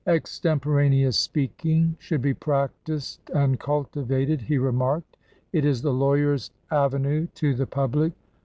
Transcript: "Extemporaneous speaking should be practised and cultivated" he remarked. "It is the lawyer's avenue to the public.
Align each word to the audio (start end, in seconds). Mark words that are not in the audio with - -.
"Extemporaneous 0.07 1.15
speaking 1.15 1.95
should 1.99 2.23
be 2.23 2.33
practised 2.33 3.21
and 3.35 3.59
cultivated" 3.59 4.41
he 4.41 4.57
remarked. 4.57 5.15
"It 5.53 5.63
is 5.63 5.83
the 5.83 5.93
lawyer's 5.93 6.49
avenue 6.71 7.27
to 7.35 7.53
the 7.53 7.67
public. 7.67 8.11